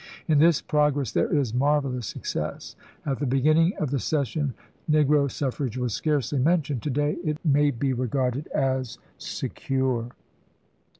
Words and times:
In 0.27 0.39
this 0.39 0.61
progress 0.63 1.11
there 1.11 1.31
is 1.31 1.53
marvelous 1.53 2.07
success. 2.07 2.75
At 3.05 3.19
the 3.19 3.27
beginning 3.27 3.73
of 3.77 3.91
the 3.91 3.99
session 3.99 4.55
negro 4.89 5.29
suffrage 5.29 5.77
was 5.77 5.93
scarcely 5.93 6.39
mentioned. 6.39 6.81
To 6.81 6.89
day 6.89 7.17
it 7.23 7.37
may 7.45 7.69
be 7.69 7.93
regarded 7.93 8.47
as 8.47 8.97
secure." 9.19 10.07